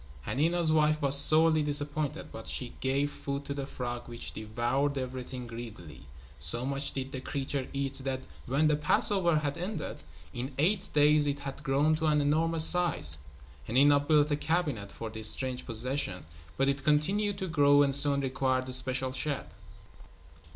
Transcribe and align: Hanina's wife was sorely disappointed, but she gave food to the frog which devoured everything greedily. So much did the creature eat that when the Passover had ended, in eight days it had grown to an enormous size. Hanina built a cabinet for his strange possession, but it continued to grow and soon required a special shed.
Hanina's 0.25 0.71
wife 0.73 0.99
was 0.99 1.15
sorely 1.15 1.61
disappointed, 1.61 2.31
but 2.31 2.47
she 2.47 2.73
gave 2.79 3.11
food 3.11 3.45
to 3.45 3.53
the 3.53 3.67
frog 3.67 4.09
which 4.09 4.31
devoured 4.31 4.97
everything 4.97 5.45
greedily. 5.45 6.07
So 6.39 6.65
much 6.65 6.93
did 6.93 7.11
the 7.11 7.21
creature 7.21 7.67
eat 7.71 7.99
that 8.03 8.21
when 8.47 8.65
the 8.65 8.75
Passover 8.75 9.35
had 9.37 9.59
ended, 9.59 9.97
in 10.33 10.55
eight 10.57 10.89
days 10.93 11.27
it 11.27 11.41
had 11.41 11.61
grown 11.61 11.95
to 11.97 12.07
an 12.07 12.19
enormous 12.19 12.65
size. 12.65 13.19
Hanina 13.67 13.99
built 13.99 14.31
a 14.31 14.37
cabinet 14.37 14.91
for 14.91 15.11
his 15.11 15.29
strange 15.29 15.67
possession, 15.67 16.25
but 16.57 16.67
it 16.67 16.83
continued 16.83 17.37
to 17.37 17.47
grow 17.47 17.83
and 17.83 17.93
soon 17.93 18.21
required 18.21 18.67
a 18.69 18.73
special 18.73 19.11
shed. 19.11 19.53